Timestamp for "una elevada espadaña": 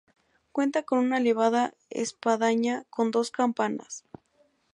0.97-2.85